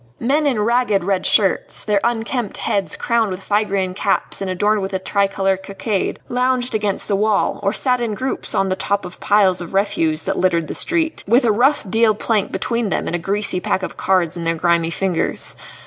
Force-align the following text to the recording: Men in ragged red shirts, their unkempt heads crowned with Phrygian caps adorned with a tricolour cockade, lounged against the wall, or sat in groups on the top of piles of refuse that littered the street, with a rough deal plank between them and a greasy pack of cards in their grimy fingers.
Men 0.19 0.47
in 0.47 0.59
ragged 0.61 1.03
red 1.03 1.27
shirts, 1.27 1.83
their 1.83 1.99
unkempt 2.03 2.57
heads 2.57 2.95
crowned 2.95 3.29
with 3.29 3.43
Phrygian 3.43 3.93
caps 3.93 4.41
adorned 4.41 4.81
with 4.81 4.93
a 4.95 4.97
tricolour 4.97 5.57
cockade, 5.57 6.17
lounged 6.27 6.73
against 6.73 7.07
the 7.07 7.15
wall, 7.15 7.59
or 7.61 7.71
sat 7.71 8.01
in 8.01 8.15
groups 8.15 8.55
on 8.55 8.69
the 8.69 8.75
top 8.75 9.05
of 9.05 9.19
piles 9.19 9.61
of 9.61 9.75
refuse 9.75 10.23
that 10.23 10.39
littered 10.39 10.67
the 10.67 10.73
street, 10.73 11.23
with 11.27 11.45
a 11.45 11.51
rough 11.51 11.87
deal 11.87 12.15
plank 12.15 12.51
between 12.51 12.89
them 12.89 13.05
and 13.05 13.15
a 13.15 13.19
greasy 13.19 13.59
pack 13.59 13.83
of 13.83 13.95
cards 13.95 14.35
in 14.35 14.43
their 14.43 14.55
grimy 14.55 14.89
fingers. 14.89 15.55